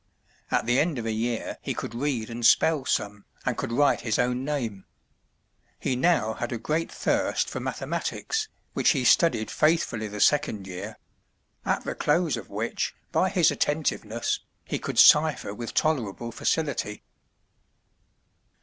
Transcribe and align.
At 0.49 0.65
the 0.65 0.79
end 0.79 0.97
of 0.97 1.05
a 1.05 1.11
year 1.11 1.59
he 1.61 1.75
could 1.75 1.93
read 1.93 2.31
and 2.31 2.43
spell 2.43 2.85
some, 2.85 3.25
and 3.45 3.55
could 3.55 3.71
write 3.71 4.01
his 4.01 4.17
own 4.17 4.43
name. 4.43 4.85
He 5.79 5.95
now 5.95 6.33
had 6.33 6.51
a 6.51 6.57
great 6.57 6.91
thirst 6.91 7.47
for 7.47 7.59
mathematics, 7.59 8.47
which 8.73 8.93
he 8.97 9.03
studied 9.03 9.51
faithfully 9.51 10.07
the 10.07 10.19
second 10.19 10.65
year; 10.65 10.97
at 11.65 11.83
the 11.83 11.93
close 11.93 12.35
of 12.35 12.49
which, 12.49 12.95
by 13.11 13.29
his 13.29 13.51
attentiveness, 13.51 14.39
he 14.65 14.79
could 14.79 14.97
cipher 14.97 15.53
with 15.53 15.75
tolerable 15.75 16.31
facility. 16.31 17.03